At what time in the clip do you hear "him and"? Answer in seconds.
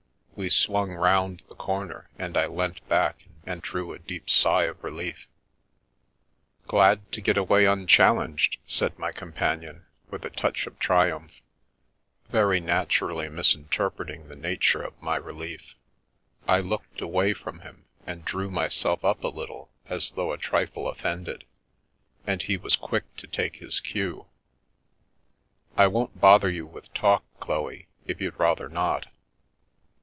17.59-18.25